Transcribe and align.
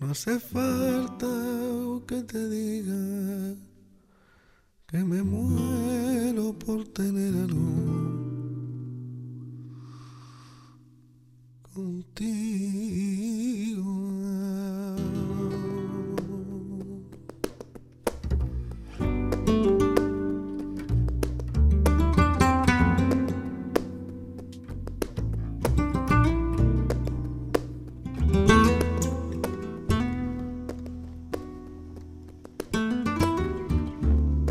No 0.00 0.10
hace 0.10 0.40
falta 0.40 1.26
que 2.06 2.22
te 2.22 2.48
diga 2.48 3.54
que 4.86 4.98
me 5.04 5.22
muero 5.22 6.58
por 6.58 6.88
tener 6.88 7.34
algo 7.34 8.10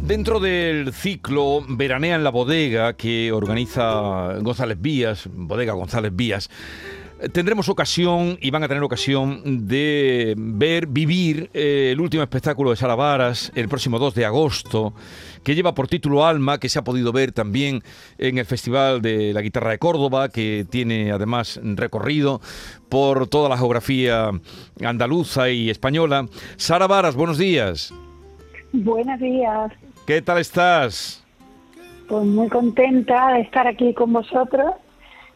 Dentro 0.10 0.40
del 0.40 0.92
ciclo 0.92 1.64
Veranea 1.70 2.16
en 2.16 2.24
la 2.24 2.32
Bodega 2.32 2.94
que 2.94 3.32
organiza 3.32 4.40
González 4.40 4.82
Vías, 4.82 5.30
Bodega 5.32 5.74
González 5.74 6.12
Vías, 6.16 6.50
tendremos 7.32 7.70
ocasión 7.70 8.36
y 8.42 8.50
van 8.50 8.64
a 8.64 8.68
tener 8.68 8.82
ocasión 8.82 9.68
de 9.68 10.34
ver, 10.36 10.88
vivir 10.88 11.52
eh, 11.54 11.92
el 11.92 12.02
último 12.02 12.24
espectáculo 12.24 12.72
de 12.72 12.78
Sara 12.78 12.96
Varas 12.96 13.52
el 13.54 13.70
próximo 13.70 14.00
2 14.00 14.16
de 14.16 14.26
agosto, 14.26 14.96
que 15.44 15.54
lleva 15.54 15.76
por 15.76 15.88
título 15.88 16.26
Alma, 16.26 16.58
que 16.58 16.70
se 16.70 16.80
ha 16.80 16.84
podido 16.84 17.12
ver 17.12 17.32
también 17.32 17.84
en 18.18 18.40
el 18.40 18.46
Festival 18.46 19.04
de 19.04 19.32
la 19.32 19.42
Guitarra 19.42 19.70
de 19.70 19.78
Córdoba, 19.78 20.30
que 20.30 20.66
tiene 20.68 21.12
además 21.12 21.60
recorrido 21.64 22.42
por 22.90 23.28
toda 23.28 23.48
la 23.48 23.60
geografía 23.60 24.32
andaluza 24.84 25.52
y 25.52 25.70
española. 25.70 26.26
Sara 26.58 26.88
Varas, 26.88 27.16
buenos 27.16 27.38
días. 27.38 27.94
Buenos 28.72 29.20
días. 29.20 29.72
¿Qué 30.10 30.24
tal 30.24 30.40
estás? 30.40 31.24
Pues 32.08 32.26
muy 32.26 32.50
contenta 32.50 33.34
de 33.34 33.42
estar 33.42 33.68
aquí 33.68 33.94
con 33.94 34.12
vosotros 34.12 34.72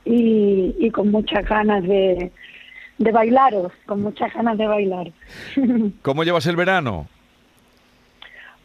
y, 0.04 0.90
con 0.90 1.12
muchas 1.12 1.48
ganas 1.48 1.84
de, 1.84 2.32
de 2.98 3.12
bailaros, 3.12 3.72
con 3.86 4.02
muchas 4.02 4.34
ganas 4.34 4.58
de 4.58 4.66
bailar. 4.66 5.12
¿Cómo 6.02 6.24
llevas 6.24 6.48
el 6.48 6.56
verano? 6.56 7.06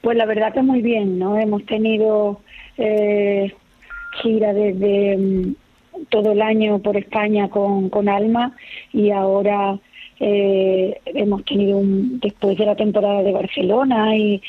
Pues 0.01 0.17
la 0.17 0.25
verdad 0.25 0.55
que 0.55 0.63
muy 0.63 0.81
bien, 0.81 1.19
¿no? 1.19 1.39
Hemos 1.39 1.67
tenido 1.67 2.41
eh, 2.79 3.55
gira 4.23 4.55
desde 4.55 5.15
mm, 5.19 5.55
todo 6.09 6.33
el 6.33 6.41
año 6.41 6.79
por 6.79 6.97
España 6.97 7.51
con, 7.51 7.91
con 7.91 8.09
Alma 8.09 8.57
y 8.95 9.11
ahora 9.11 9.79
eh, 10.21 11.01
hemos 11.07 11.45
tenido 11.45 11.79
un, 11.79 12.19
después 12.21 12.59
de 12.59 12.67
la 12.67 12.75
temporada 12.75 13.23
de 13.23 13.33
Barcelona 13.33 14.17
y, 14.17 14.41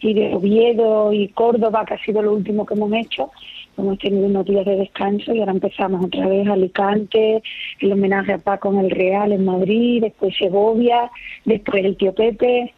de 0.00 0.34
Oviedo 0.34 1.12
y 1.12 1.28
Córdoba, 1.28 1.84
que 1.84 1.94
ha 1.94 2.04
sido 2.04 2.22
lo 2.22 2.32
último 2.32 2.64
que 2.64 2.74
hemos 2.74 2.92
hecho, 2.92 3.30
hemos 3.76 3.98
tenido 3.98 4.26
unos 4.26 4.46
días 4.46 4.64
de 4.64 4.76
descanso 4.76 5.34
y 5.34 5.40
ahora 5.40 5.52
empezamos 5.52 6.04
otra 6.04 6.26
vez 6.28 6.46
Alicante, 6.48 7.42
el 7.80 7.92
homenaje 7.92 8.32
a 8.32 8.38
Paco 8.38 8.72
en 8.72 8.78
el 8.78 8.90
Real 8.90 9.32
en 9.32 9.44
Madrid, 9.44 10.02
después 10.02 10.34
Segovia, 10.38 11.10
después 11.44 11.84
el 11.84 11.96
tío 11.96 12.14
Pepe, 12.14 12.72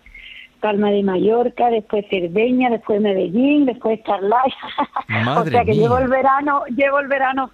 Palma 0.61 0.91
de 0.91 1.03
Mallorca, 1.03 1.71
después 1.71 2.05
Cerdeña, 2.11 2.71
después 2.71 3.01
Medellín, 3.01 3.67
después 3.67 4.01
Starlight. 4.01 4.55
o 5.39 5.45
sea 5.45 5.65
que 5.65 5.75
llevo 5.75 5.99
el 5.99 6.09
verano, 6.09 6.63
llevo 6.75 7.01
el 7.01 7.09
verano. 7.09 7.51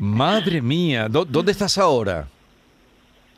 Madre 0.00 0.62
mía, 0.62 1.08
¿dónde 1.08 1.52
estás 1.52 1.76
ahora? 1.78 2.28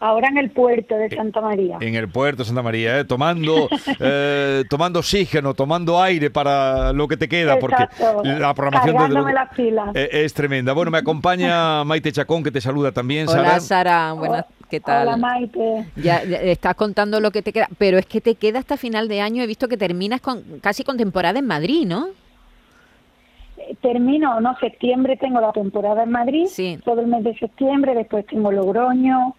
Ahora 0.03 0.29
en 0.29 0.39
el 0.39 0.51
puerto 0.51 0.97
de 0.97 1.11
Santa 1.11 1.43
María. 1.43 1.77
En 1.79 1.95
el 1.95 2.09
puerto 2.09 2.43
de 2.43 2.47
Santa 2.47 2.63
María, 2.63 2.99
¿eh? 2.99 3.05
tomando, 3.05 3.69
eh, 4.01 4.65
tomando 4.71 5.01
oxígeno, 5.01 5.53
tomando 5.53 6.01
aire 6.01 6.31
para 6.31 6.95
lo 6.95 7.07
que 7.07 7.19
te 7.19 7.29
queda, 7.29 7.59
porque 7.59 7.87
la 8.25 8.55
programación 8.55 9.27
de 9.27 9.33
la 9.35 9.47
fila. 9.49 9.93
Eh, 9.95 10.09
es 10.11 10.33
tremenda. 10.33 10.73
Bueno, 10.73 10.91
me 10.91 10.97
acompaña 10.97 11.85
Maite 11.85 12.13
Chacón, 12.13 12.43
que 12.43 12.51
te 12.51 12.63
saluda 12.63 12.93
también. 12.93 13.29
Hola, 13.29 13.61
Sara. 13.61 14.15
Buenas, 14.15 14.47
¿qué 14.71 14.81
tal? 14.81 15.07
Hola, 15.07 15.19
Maite. 15.19 15.85
Ya, 15.97 16.17
estás 16.23 16.77
contando 16.77 17.21
lo 17.21 17.31
que 17.31 17.43
te 17.43 17.53
queda, 17.53 17.69
pero 17.77 17.99
es 17.99 18.07
que 18.07 18.23
te 18.23 18.37
queda 18.37 18.59
hasta 18.59 18.79
final 18.79 19.07
de 19.07 19.21
año. 19.21 19.43
He 19.43 19.47
visto 19.47 19.69
que 19.69 19.77
terminas 19.77 20.23
con 20.23 20.61
casi 20.63 20.83
con 20.83 20.97
temporada 20.97 21.39
en 21.39 21.47
Madrid, 21.47 21.87
¿no? 21.87 22.09
Termino, 23.83 24.41
no, 24.41 24.57
septiembre 24.59 25.19
tengo 25.19 25.43
la 25.43 25.53
temporada 25.53 26.05
en 26.05 26.11
Madrid, 26.11 26.47
sí. 26.47 26.79
todo 26.83 27.03
el 27.03 27.07
mes 27.07 27.23
de 27.23 27.39
septiembre, 27.39 27.95
después 27.95 28.27
tengo 28.27 28.51
Logroño, 28.51 29.35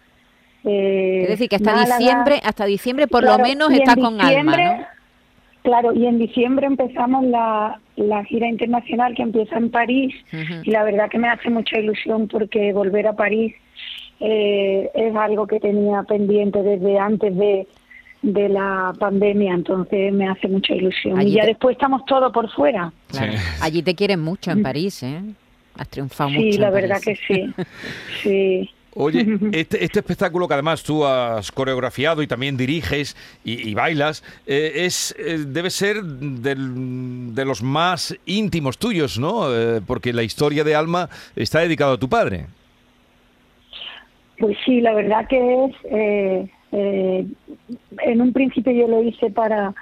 es 0.64 1.28
decir, 1.28 1.48
que 1.48 1.56
hasta 1.56 1.84
diciembre, 1.84 2.40
hasta 2.44 2.64
diciembre 2.66 3.06
por 3.06 3.24
lo 3.24 3.38
menos 3.38 3.72
está 3.72 3.96
con 3.96 4.20
alma, 4.20 4.56
¿no? 4.56 4.86
Claro, 5.62 5.92
y 5.92 6.06
en 6.06 6.18
diciembre 6.18 6.66
empezamos 6.66 7.24
la, 7.24 7.78
gira 8.26 8.48
internacional 8.48 9.14
que 9.14 9.22
empieza 9.22 9.56
en 9.56 9.70
París 9.70 10.14
y 10.64 10.70
la 10.70 10.82
verdad 10.82 11.08
que 11.08 11.18
me 11.18 11.28
hace 11.28 11.50
mucha 11.50 11.78
ilusión 11.78 12.26
porque 12.26 12.72
volver 12.72 13.06
a 13.06 13.12
París 13.12 13.54
eh, 14.18 14.90
es 14.94 15.14
algo 15.14 15.46
que 15.46 15.60
tenía 15.60 16.02
pendiente 16.02 16.62
desde 16.62 16.98
antes 16.98 17.36
de, 17.36 17.66
de 18.22 18.48
la 18.48 18.92
pandemia, 18.98 19.54
entonces 19.54 20.12
me 20.12 20.28
hace 20.28 20.48
mucha 20.48 20.74
ilusión. 20.74 21.20
y 21.22 21.32
ya 21.32 21.44
después 21.44 21.74
estamos 21.74 22.04
todos 22.06 22.32
por 22.32 22.50
fuera. 22.50 22.92
Allí 23.60 23.82
te 23.82 23.94
quieren 23.94 24.20
mucho 24.20 24.50
en 24.50 24.62
París, 24.62 25.02
¿eh? 25.02 25.22
Has 25.76 25.88
triunfado 25.88 26.30
mucho. 26.30 26.52
Sí, 26.52 26.58
la 26.58 26.70
verdad 26.70 27.00
que 27.00 27.16
sí. 27.16 27.52
sí. 28.22 28.70
Oye, 28.94 29.20
este, 29.52 29.84
este, 29.84 30.00
espectáculo 30.00 30.46
que 30.46 30.54
además 30.54 30.82
tú 30.82 31.04
has 31.04 31.50
coreografiado 31.50 32.22
y 32.22 32.26
también 32.26 32.56
diriges 32.56 33.16
y, 33.44 33.72
bailas, 33.74 34.22
eh, 34.46 34.72
es 34.84 35.14
eh, 35.18 35.38
debe 35.46 35.70
ser 35.70 36.02
de 36.02 37.44
los 37.44 37.62
más 37.62 38.16
íntimos 38.26 38.78
tuyos, 38.78 39.18
¿no? 39.18 39.54
Eh, 39.54 39.80
porque 39.86 40.12
la 40.12 40.22
historia 40.22 40.64
de 40.64 40.74
Alma 40.74 41.08
está 41.36 41.60
dedicada 41.60 41.94
a 41.94 41.98
tu 41.98 42.08
padre. 42.08 42.46
Pues 44.38 44.56
sí, 44.64 44.80
la 44.80 44.92
verdad 44.92 45.26
que 45.28 45.64
es... 45.64 45.74
en 46.72 48.20
un 48.20 48.32
principio 48.32 48.72
yo 48.72 48.88
lo 48.88 49.02
hice 49.02 49.30
para 49.30 49.74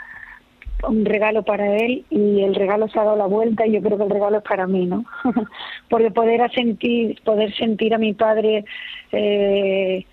un 0.89 1.05
regalo 1.05 1.43
para 1.43 1.77
él 1.77 2.05
y 2.11 2.43
el 2.43 2.55
regalo 2.55 2.89
se 2.89 2.99
ha 2.99 3.05
dado 3.05 3.17
la 3.17 3.27
vuelta 3.27 3.67
y 3.67 3.73
yo 3.73 3.83
creo 3.83 3.99
que 3.99 4.05
el 4.05 4.11
regalo 4.11 4.39
es 4.39 4.45
para 4.45 4.67
mí, 4.67 4.87
¿no? 4.87 5.05
Porque 5.89 6.11
poder 6.11 6.51
sentir, 6.53 7.21
poder 7.23 7.55
sentir 7.55 7.95
a 7.95 7.99
mi 7.99 8.15
padre 8.15 8.65
eh, 9.13 10.05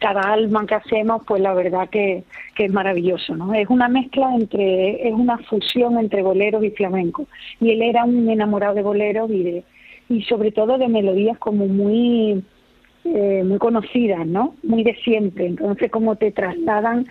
cada 0.00 0.32
alma 0.32 0.66
que 0.66 0.74
hacemos, 0.74 1.22
pues 1.26 1.42
la 1.42 1.52
verdad 1.52 1.88
que, 1.90 2.24
que, 2.54 2.66
es 2.66 2.72
maravilloso, 2.72 3.36
¿no? 3.36 3.52
Es 3.54 3.68
una 3.68 3.88
mezcla 3.88 4.34
entre, 4.34 5.06
es 5.06 5.12
una 5.12 5.38
fusión 5.38 5.98
entre 5.98 6.22
boleros 6.22 6.64
y 6.64 6.70
flamenco. 6.70 7.26
Y 7.60 7.72
él 7.72 7.82
era 7.82 8.04
un 8.04 8.28
enamorado 8.30 8.74
de 8.74 8.82
boleros 8.82 9.30
y 9.30 9.42
de, 9.42 9.64
y 10.08 10.22
sobre 10.22 10.52
todo 10.52 10.78
de 10.78 10.88
melodías 10.88 11.38
como 11.38 11.66
muy, 11.66 12.42
eh, 13.04 13.42
muy 13.44 13.58
conocidas, 13.58 14.26
¿no? 14.26 14.54
Muy 14.62 14.84
de 14.84 14.94
siempre. 15.04 15.46
Entonces, 15.46 15.90
como 15.90 16.16
te 16.16 16.32
trasladan 16.32 17.06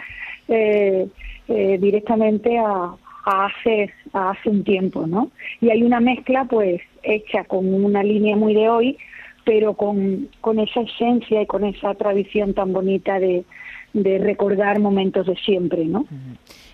eh, 0.48 1.08
eh, 1.48 1.78
directamente 1.80 2.58
a, 2.58 2.96
hace, 3.26 3.92
hace 4.14 4.50
un 4.50 4.64
tiempo, 4.64 5.06
¿no? 5.06 5.32
Y 5.62 5.70
hay 5.70 5.84
una 5.84 6.00
mezcla, 6.00 6.46
pues, 6.46 6.82
hecha 7.04 7.44
con 7.44 7.74
una 7.74 8.04
línea 8.04 8.36
muy 8.36 8.54
de 8.54 8.70
hoy, 8.70 8.98
pero 9.44 9.74
con, 9.74 10.30
con 10.42 10.60
esa 10.60 10.82
esencia 10.82 11.42
y 11.42 11.46
con 11.46 11.64
esa 11.64 11.94
tradición 11.96 12.54
tan 12.54 12.74
bonita 12.74 13.20
de, 13.20 13.46
de 13.94 14.18
recordar 14.18 14.80
momentos 14.80 15.26
de 15.28 15.36
siempre, 15.36 15.86
¿no? 15.86 16.06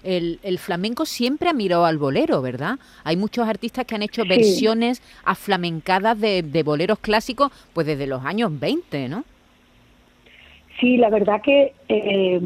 El, 0.04 0.40
el, 0.44 0.60
flamenco 0.60 1.06
siempre 1.06 1.50
ha 1.50 1.54
mirado 1.54 1.86
al 1.86 1.98
bolero, 1.98 2.42
¿verdad? 2.42 2.78
Hay 3.04 3.16
muchos 3.16 3.48
artistas 3.48 3.86
que 3.86 3.96
han 3.96 4.02
hecho 4.02 4.24
versiones 4.26 5.02
aflamencadas 5.24 6.20
de, 6.20 6.44
de 6.44 6.64
boleros 6.64 7.00
clásicos, 7.00 7.52
pues 7.74 7.88
desde 7.88 8.08
los 8.08 8.26
años 8.26 8.60
20, 8.60 9.08
¿no? 9.08 9.24
Sí, 10.80 10.98
la 10.98 11.10
verdad 11.10 11.42
que 11.42 11.74
eh, 11.88 12.42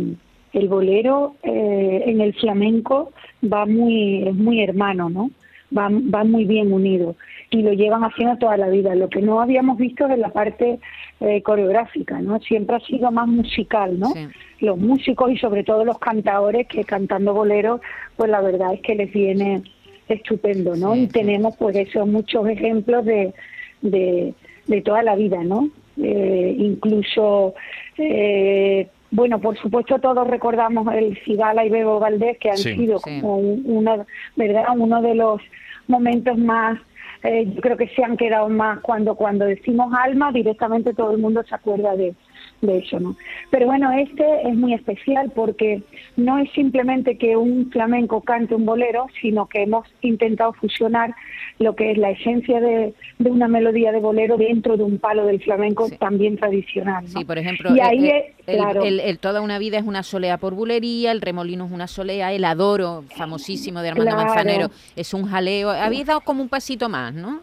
el 0.53 0.68
bolero 0.68 1.35
eh, 1.44 2.04
en 2.06 2.22
el 2.22 2.33
flamenco 2.33 3.12
va 3.44 3.66
muy, 3.66 4.27
es 4.27 4.36
muy 4.36 4.62
hermano, 4.62 5.10
¿no? 5.10 5.31
Va, 5.77 5.89
va 5.89 6.24
muy 6.24 6.45
bien 6.45 6.72
unido 6.72 7.16
y 7.50 7.62
lo 7.62 7.74
llevan 7.74 8.04
haciendo 8.04 8.38
toda 8.38 8.57
la 8.57 8.69
vida. 8.69 8.95
Lo 8.95 9.10
que 9.10 9.22
no 9.22 9.42
habíamos 9.42 9.77
visto 9.77 10.07
es 10.07 10.18
la 10.18 10.30
parte 10.30 10.80
eh, 11.19 11.42
coreográfica, 11.42 12.19
¿no? 12.22 12.39
Siempre 12.39 12.77
ha 12.77 12.80
sido 12.80 13.12
más 13.12 13.27
musical, 13.27 14.00
¿no? 14.00 14.13
Los 14.60 14.77
músicos 14.77 15.31
y 15.31 15.38
sobre 15.38 15.63
todo 15.63 15.83
los 15.83 16.00
cantadores 16.00 16.68
que 16.68 16.83
cantando 16.83 17.33
bolero, 17.33 17.81
pues 18.16 18.30
la 18.30 18.42
verdad 18.42 18.74
es 18.74 18.81
que 18.81 18.95
les 18.95 19.12
viene 19.12 19.63
estupendo, 20.07 20.75
¿no? 20.75 20.95
y 20.95 21.07
tenemos 21.07 21.56
pues 21.57 21.75
eso, 21.75 22.06
muchos 22.06 22.48
ejemplos 22.48 23.04
de, 23.06 23.33
de, 23.81 24.33
de 24.68 24.81
toda 24.81 25.04
la 25.04 25.16
vida, 25.16 25.44
¿no? 25.44 25.69
Eh, 26.01 26.56
incluso 26.60 27.56
eh, 27.98 28.88
bueno, 29.12 29.39
por 29.39 29.57
supuesto 29.57 30.00
todos 30.00 30.27
recordamos 30.27 30.94
el 30.94 31.18
Cigala 31.24 31.65
y 31.65 31.69
Bebo 31.69 32.00
Valdés, 32.00 32.38
que 32.39 32.50
han 32.50 32.57
sido 32.57 33.00
como 33.00 33.38
uno, 33.38 34.06
¿verdad? 34.36 34.65
uno 34.75 35.01
de 35.01 35.15
los 35.15 35.42
momentos 35.88 36.38
más, 36.38 36.77
eh, 37.24 37.45
yo 37.54 37.62
creo 37.62 37.77
que 37.77 37.88
se 37.89 38.04
han 38.04 38.18
quedado 38.18 38.50
más 38.50 38.80
cuando 38.81 39.15
cuando 39.15 39.45
decimos 39.45 39.94
alma, 39.94 40.31
directamente 40.31 40.94
todo 40.94 41.12
el 41.12 41.19
mundo 41.19 41.44
se 41.48 41.56
acuerda 41.56 41.95
de, 41.95 42.13
de 42.62 42.80
eso, 42.80 43.00
¿no? 43.00 43.15
Pero 43.51 43.68
bueno, 43.68 43.92
este 43.92 44.24
es 44.48 44.56
muy 44.56 44.74
especial 44.74 45.31
porque 45.36 45.83
no 46.15 46.39
es 46.39 46.51
simplemente 46.54 47.18
que 47.18 47.38
un 47.38 47.69
flamenco 47.71 48.21
cante 48.21 48.56
un 48.56 48.65
bolero, 48.65 49.06
sino 49.21 49.45
que 49.45 49.63
hemos 49.63 49.86
intentado 50.01 50.54
fusionar 50.54 51.13
lo 51.59 51.75
que 51.75 51.92
es 51.92 51.98
la 51.98 52.09
esencia 52.12 52.59
de, 52.59 52.94
de 53.19 53.30
una 53.31 53.48
melodía 53.48 53.92
de 53.92 54.00
bolero 54.00 54.38
dentro 54.38 54.75
de 54.75 54.83
un 54.83 54.98
palo 54.98 55.25
del 55.25 55.42
flamenco 55.42 55.88
también 56.00 56.38
tradicional. 56.38 57.04
¿no? 57.04 57.19
Sí, 57.19 57.25
por 57.25 57.38
ejemplo, 57.38 57.75
Y 57.75 57.80
ahí 57.80 58.09
el, 58.09 58.15
es- 58.15 58.25
el- 58.48 58.57
claro. 58.57 58.83
el- 58.83 59.00
el 59.01 59.19
Toda 59.19 59.42
una 59.42 59.60
vida 59.60 59.77
es 59.77 59.83
una 59.86 60.01
solea 60.03 60.38
por 60.38 60.53
bulería, 60.56 61.12
el 61.12 61.21
remolino 61.21 61.65
es 61.65 61.71
una 61.71 61.88
solea, 61.88 62.33
el 62.33 62.44
adoro, 62.45 63.03
famosísimo 63.15 63.81
de 63.81 63.89
Armando 63.89 64.12
Claro. 64.12 64.25
Manzanero, 64.30 64.71
es 64.95 65.13
un 65.13 65.25
jaleo. 65.27 65.69
Habéis 65.69 66.06
dado 66.07 66.21
como 66.21 66.42
un 66.42 66.50
pasito 66.50 66.89
más, 66.89 67.13
¿no? 67.13 67.39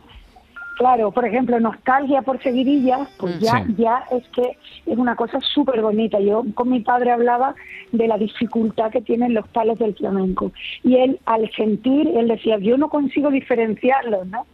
Claro, 0.77 1.13
por 1.13 1.25
ejemplo, 1.25 1.59
nostalgia 1.61 2.23
por 2.23 2.43
seguirillas, 2.43 3.09
pues 3.19 3.37
Mm, 3.37 3.39
ya, 3.41 3.65
sí. 3.65 3.75
ya 3.79 4.05
es 4.11 4.27
que 4.31 4.59
es 4.87 4.99
una 4.99 5.15
cosa 5.15 5.41
súper 5.41 5.81
bonita. 5.83 6.19
Yo 6.21 6.45
con 6.55 6.69
mi 6.71 6.81
padre 6.81 7.13
hablaba 7.13 7.55
de 7.93 8.09
la 8.09 8.19
dificultad 8.19 8.91
que 8.91 9.01
tienen 9.01 9.35
los 9.35 9.47
palos 9.49 9.79
del 9.79 9.95
flamenco. 9.95 10.51
Y 10.83 10.97
él, 10.97 11.21
al 11.27 11.49
sentir, 11.53 12.09
él 12.17 12.27
decía, 12.29 12.59
yo 12.59 12.77
no 12.77 12.89
consigo 12.89 13.31
diferenciarlos, 13.31 14.27
¿no? 14.27 14.47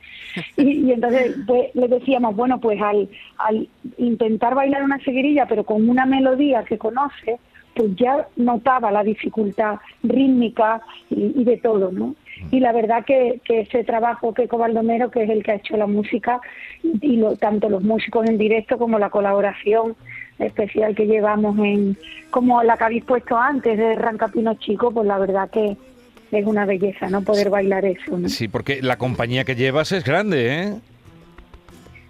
Y, 0.56 0.86
y 0.86 0.92
entonces 0.92 1.36
pues, 1.46 1.74
le 1.74 1.88
decíamos, 1.88 2.36
bueno, 2.36 2.60
pues 2.60 2.80
al, 2.82 3.08
al 3.38 3.66
intentar 3.96 4.54
bailar 4.54 4.82
una 4.82 4.98
seguirilla, 4.98 5.46
pero 5.46 5.64
con 5.64 5.88
una 5.88 6.04
melodía 6.06 6.64
que 6.64 6.76
conoce, 6.78 7.38
pues 7.74 7.94
ya 7.96 8.26
notaba 8.36 8.90
la 8.90 9.02
dificultad 9.02 9.76
rítmica 10.02 10.80
y, 11.08 11.40
y 11.40 11.44
de 11.44 11.56
todo, 11.58 11.90
¿no? 11.92 12.14
Y 12.50 12.60
la 12.60 12.72
verdad 12.72 13.04
que, 13.04 13.40
que 13.44 13.60
ese 13.60 13.84
trabajo 13.84 14.32
que 14.32 14.46
Baldomero, 14.46 15.10
que 15.10 15.24
es 15.24 15.30
el 15.30 15.42
que 15.42 15.52
ha 15.52 15.56
hecho 15.56 15.76
la 15.76 15.86
música, 15.86 16.40
y 16.82 17.16
lo, 17.16 17.36
tanto 17.36 17.68
los 17.68 17.82
músicos 17.82 18.28
en 18.28 18.38
directo 18.38 18.78
como 18.78 18.98
la 18.98 19.10
colaboración 19.10 19.94
especial 20.38 20.94
que 20.94 21.06
llevamos 21.06 21.58
en, 21.58 21.98
como 22.30 22.62
la 22.62 22.76
que 22.76 22.84
habéis 22.84 23.04
puesto 23.04 23.36
antes 23.36 23.76
de 23.76 23.94
Rancapino 23.94 24.54
Chico, 24.54 24.90
pues 24.90 25.06
la 25.06 25.18
verdad 25.18 25.50
que 25.50 25.76
es 26.32 26.46
una 26.46 26.64
belleza, 26.64 27.08
¿no? 27.08 27.22
Poder 27.22 27.50
bailar 27.50 27.84
eso, 27.84 28.16
¿no? 28.16 28.28
Sí, 28.28 28.48
porque 28.48 28.80
la 28.80 28.96
compañía 28.96 29.44
que 29.44 29.54
llevas 29.54 29.92
es 29.92 30.04
grande, 30.04 30.62
¿eh? 30.62 30.74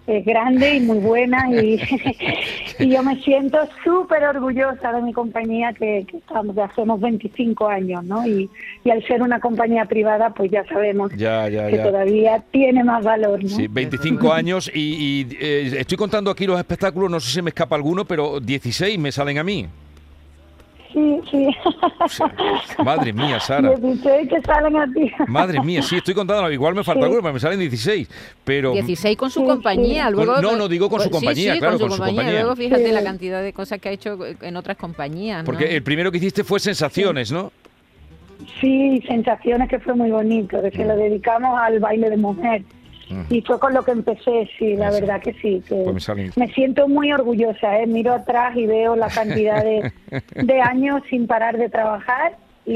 es 0.06 0.24
grande 0.24 0.76
y 0.76 0.80
muy 0.80 0.98
buena 0.98 1.48
y, 1.50 1.78
y 2.80 2.90
yo 2.90 3.02
me 3.02 3.16
siento 3.22 3.58
súper 3.84 4.24
orgullosa 4.24 4.92
de 4.92 5.02
mi 5.02 5.12
compañía 5.12 5.72
que, 5.72 6.06
que 6.10 6.16
estamos 6.18 6.54
que 6.54 6.62
hacemos 6.62 7.00
25 7.00 7.68
años, 7.68 8.04
¿no? 8.04 8.26
Y, 8.26 8.48
y 8.84 8.90
al 8.90 9.02
ser 9.06 9.22
una 9.22 9.40
compañía 9.40 9.84
privada, 9.84 10.30
pues 10.30 10.50
ya 10.50 10.64
sabemos 10.66 11.12
Ya, 11.16 11.48
ya, 11.48 11.68
que 11.68 11.76
ya. 11.76 11.82
todavía 11.84 12.42
tiene 12.50 12.82
más 12.84 13.04
valor, 13.04 13.42
¿no? 13.42 13.48
Sí, 13.48 13.66
25 13.68 14.32
años 14.32 14.70
y, 14.74 14.80
y, 15.30 15.36
eh, 15.40 15.72
estoy 15.78 15.96
contando 15.98 16.30
aquí 16.30 16.46
los 16.46 16.58
espectáculos, 16.58 17.10
no 17.10 17.20
sé 17.20 17.30
si 17.30 17.42
me 17.42 17.50
escapa 17.50 17.76
alguno, 17.76 18.04
pero 18.04 18.40
16 18.40 18.98
me 18.98 19.12
salen 19.12 19.38
a 19.38 19.44
mí. 19.44 19.66
Sí, 20.92 21.20
sí. 21.30 21.46
Madre 22.84 23.12
mía, 23.12 23.38
Sara. 23.38 23.70
16 23.76 24.28
que 24.28 24.40
salen 24.42 24.76
a 24.76 24.86
ti. 24.92 25.10
Madre 25.28 25.60
mía, 25.62 25.82
sí, 25.82 25.96
estoy 25.96 26.14
contando, 26.14 26.50
igual 26.50 26.74
me 26.74 26.82
falta 26.82 27.00
Sí. 27.00 27.04
alguno, 27.04 27.22
pero 27.22 27.34
me 27.34 27.40
salen 27.40 27.60
16. 27.60 28.08
Pero 28.44 28.72
16 28.72 29.16
con 29.16 29.30
su 29.30 29.40
Sí, 29.40 29.46
compañía, 29.46 30.06
sí. 30.08 30.12
luego... 30.14 30.40
No, 30.40 30.56
no, 30.56 30.66
digo 30.68 30.88
con 30.90 31.00
su 31.00 31.10
compañía, 31.10 31.54
sí, 31.54 31.58
claro, 31.60 31.78
con 31.78 31.80
su 31.80 31.84
con 31.88 31.90
su 31.92 31.96
compañía. 31.98 32.22
compañía. 32.22 32.40
Luego 32.42 32.56
fíjate 32.56 32.86
Sí. 32.88 32.92
la 32.92 33.02
cantidad 33.04 33.42
de 33.42 33.52
cosas 33.52 33.80
que 33.80 33.88
ha 33.88 33.92
hecho 33.92 34.18
en 34.42 34.56
otras 34.56 34.76
compañías, 34.76 35.38
¿no? 35.38 35.44
porque 35.44 35.76
el 35.76 35.82
primero 35.82 36.10
que 36.10 36.18
hiciste 36.18 36.42
fue 36.44 36.58
Sensaciones, 36.60 37.30
¿no? 37.30 37.52
Sí, 38.60 39.02
sensaciones 39.06 39.68
que 39.68 39.78
fue 39.78 39.94
muy 39.94 40.10
bonito, 40.10 40.60
que 40.62 40.70
se 40.70 40.84
lo 40.84 40.96
dedicamos 40.96 41.58
al 41.60 41.78
baile 41.78 42.10
de 42.10 42.16
mujer. 42.16 42.62
Y 43.28 43.40
fue 43.42 43.58
con 43.58 43.74
lo 43.74 43.82
que 43.84 43.90
empecé, 43.92 44.48
sí, 44.58 44.76
la 44.76 44.88
Eso. 44.88 45.00
verdad 45.00 45.20
que 45.22 45.32
sí. 45.34 45.62
Que 45.68 45.74
Pues 45.74 46.36
me 46.36 46.48
siento 46.48 46.88
muy 46.88 47.12
orgullosa, 47.12 47.78
¿eh? 47.80 47.86
miro 47.86 48.12
atrás 48.14 48.56
y 48.56 48.66
veo 48.66 48.96
la 48.96 49.08
cantidad 49.08 49.62
de, 49.64 49.92
de 50.34 50.60
años 50.60 51.02
sin 51.10 51.26
parar 51.26 51.56
de 51.58 51.68
trabajar 51.68 52.36
y, 52.66 52.72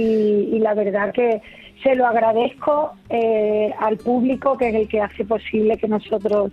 y 0.52 0.58
la 0.58 0.74
verdad 0.74 1.12
que 1.12 1.40
se 1.82 1.94
lo 1.94 2.06
agradezco 2.06 2.92
eh, 3.10 3.72
al 3.78 3.96
público 3.98 4.56
que 4.56 4.70
es 4.70 4.74
el 4.74 4.88
que 4.88 5.00
hace 5.00 5.24
posible 5.24 5.76
que 5.76 5.86
nosotros 5.88 6.50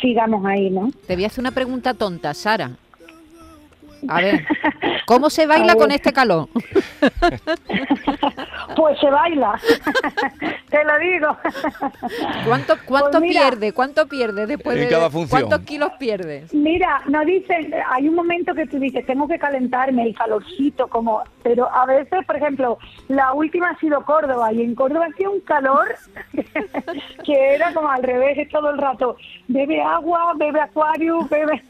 sigamos 0.00 0.44
ahí, 0.46 0.70
¿no? 0.70 0.90
Te 1.06 1.14
voy 1.14 1.24
a 1.24 1.26
hacer 1.26 1.40
una 1.42 1.50
pregunta 1.52 1.94
tonta, 1.94 2.32
Sara. 2.34 2.70
A 4.06 4.20
ver, 4.20 4.44
¿cómo 5.06 5.28
se 5.30 5.46
baila 5.46 5.74
con 5.74 5.90
este 5.90 6.12
calor? 6.12 6.48
Pues 8.76 8.98
se 9.00 9.10
baila, 9.10 9.58
te 10.70 10.84
lo 10.84 10.98
digo. 10.98 11.36
¿Cuánto, 12.46 12.74
cuánto 12.84 13.10
Pues 13.18 13.22
mira. 13.22 13.40
pierde? 13.50 13.72
¿Cuánto 13.72 14.06
pierde 14.06 14.46
después 14.46 14.76
En 14.76 14.82
de 14.84 14.88
cada 14.88 15.10
función. 15.10 15.42
¿Cuántos 15.42 15.66
kilos 15.66 15.90
pierdes? 15.98 16.52
Mira, 16.54 17.00
no 17.06 17.24
dicen, 17.24 17.74
hay 17.90 18.08
un 18.08 18.14
momento 18.14 18.54
que 18.54 18.66
tú 18.66 18.78
dices, 18.78 19.04
tengo 19.06 19.26
que 19.26 19.38
calentarme, 19.38 20.04
el 20.04 20.14
calorcito, 20.14 20.86
como, 20.88 21.22
pero 21.42 21.68
a 21.72 21.86
veces, 21.86 22.24
por 22.26 22.36
ejemplo, 22.36 22.78
la 23.08 23.32
última 23.32 23.70
ha 23.70 23.78
sido 23.78 24.04
Córdoba, 24.04 24.52
y 24.52 24.62
en 24.62 24.74
Córdoba 24.74 25.06
hacía 25.12 25.30
un 25.30 25.40
calor 25.40 25.88
que 27.24 27.54
era 27.54 27.72
como 27.72 27.90
al 27.90 28.02
revés, 28.02 28.48
todo 28.50 28.70
el 28.70 28.78
rato, 28.78 29.16
bebe 29.48 29.80
agua, 29.80 30.34
bebe 30.36 30.60
acuario, 30.60 31.26
bebe... 31.28 31.62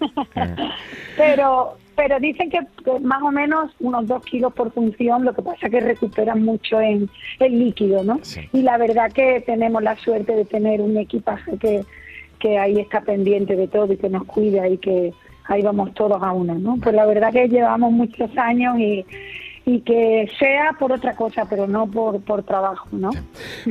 pero 1.17 1.77
pero 1.99 2.21
dicen 2.21 2.49
que, 2.49 2.61
que 2.85 3.01
más 3.01 3.21
o 3.25 3.33
menos 3.33 3.73
unos 3.81 4.07
dos 4.07 4.25
kilos 4.25 4.53
por 4.55 4.71
función, 4.73 5.25
lo 5.25 5.35
que 5.35 5.43
pasa 5.43 5.67
es 5.67 5.73
que 5.73 5.81
recuperan 5.81 6.45
mucho 6.45 6.81
en 6.81 7.11
el 7.41 7.59
líquido, 7.59 8.05
¿no? 8.05 8.21
Sí. 8.23 8.49
Y 8.53 8.63
la 8.63 8.79
verdad 8.79 9.11
que 9.11 9.43
tenemos 9.45 9.83
la 9.83 9.97
suerte 9.97 10.37
de 10.37 10.45
tener 10.45 10.81
un 10.81 10.97
equipaje 10.97 11.59
que, 11.59 11.85
que 12.39 12.57
ahí 12.57 12.79
está 12.79 13.01
pendiente 13.01 13.57
de 13.57 13.67
todo 13.67 13.93
y 13.93 13.97
que 13.97 14.09
nos 14.11 14.27
cuida 14.27 14.69
y 14.69 14.79
que 14.79 15.13
ahí 15.47 15.61
vamos 15.63 15.93
todos 15.95 16.23
a 16.23 16.31
una, 16.31 16.55
¿no? 16.55 16.77
Pues 16.81 16.95
la 16.95 17.05
verdad 17.05 17.33
que 17.33 17.49
llevamos 17.49 17.91
muchos 17.91 18.31
años 18.39 18.79
y, 18.79 19.05
y 19.69 19.81
que 19.83 20.31
sea 20.39 20.73
por 20.79 20.93
otra 20.93 21.15
cosa, 21.15 21.45
pero 21.49 21.67
no 21.67 21.87
por, 21.91 22.23
por 22.23 22.43
trabajo, 22.43 22.89
¿no? 22.91 23.11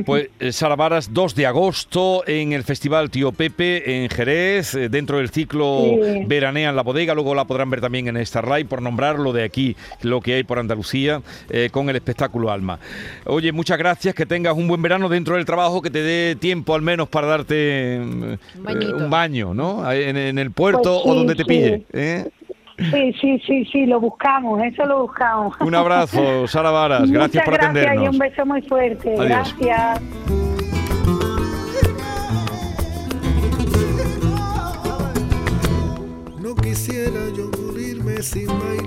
Pues 0.06 0.28
eh, 0.38 0.52
Sara 0.52 0.76
Varas, 0.76 1.12
2 1.12 1.34
de 1.34 1.46
agosto 1.46 2.22
en 2.28 2.52
el 2.52 2.62
Festival 2.62 3.10
Tío 3.10 3.32
Pepe 3.32 4.04
en 4.04 4.08
Jerez, 4.08 4.74
eh, 4.74 4.88
dentro 4.88 5.18
del 5.18 5.30
ciclo 5.30 5.78
Sí. 5.88 6.24
Veranea 6.26 6.70
en 6.70 6.76
la 6.76 6.82
Bodega, 6.82 7.14
luego 7.14 7.34
la 7.34 7.46
podrán 7.46 7.68
ver 7.70 7.80
también 7.80 8.06
en 8.06 8.24
Starlight, 8.24 8.68
por 8.68 8.80
nombrarlo 8.80 9.32
de 9.32 9.42
aquí, 9.42 9.76
lo 10.02 10.20
que 10.20 10.34
hay 10.34 10.44
por 10.44 10.60
Andalucía, 10.60 11.20
eh, 11.50 11.68
con 11.72 11.90
el 11.90 11.96
espectáculo 11.96 12.50
Alma. 12.52 12.78
Oye, 13.26 13.50
muchas 13.50 13.76
gracias, 13.76 14.14
que 14.14 14.24
tengas 14.24 14.54
un 14.54 14.68
buen 14.68 14.80
verano 14.80 15.08
dentro 15.08 15.34
del 15.34 15.44
trabajo, 15.44 15.82
que 15.82 15.90
te 15.90 16.02
dé 16.02 16.36
tiempo 16.36 16.76
al 16.76 16.82
menos 16.82 17.08
para 17.08 17.26
darte 17.26 18.00
mm, 18.00 18.22
Un 18.22 18.36
eh, 18.68 19.08
baño, 19.08 19.52
¿no? 19.52 19.90
En, 19.90 20.16
en 20.16 20.38
el 20.38 20.52
puerto 20.52 20.82
Pues 20.82 21.02
sí, 21.02 21.08
o 21.10 21.14
donde 21.14 21.34
te 21.34 21.42
sí. 21.42 21.48
pille. 21.48 21.82
¿eh? 21.92 22.28
Sí, 22.78 23.12
sí, 23.20 23.42
sí, 23.44 23.64
sí, 23.72 23.86
lo 23.86 23.98
buscamos, 24.00 24.62
eso 24.62 24.84
lo 24.86 25.02
buscamos. 25.02 25.54
Un 25.60 25.74
abrazo, 25.74 26.46
Sara 26.46 26.70
Varas, 26.70 27.10
gracias 27.10 27.44
Muchas 27.44 27.44
por 27.44 27.54
gracias 27.54 27.74
y 27.74 27.78
atendernos. 27.88 28.14
un 28.14 28.18
beso 28.18 28.46
muy 28.46 28.62
fuerte. 28.62 29.14
Adiós. 29.18 29.54
Gracias. 29.58 30.00
No 36.40 36.54
quisiera 36.54 37.20
yo 37.36 37.50
morirme 37.60 38.22
sin 38.22 38.46
bailar. 38.46 38.77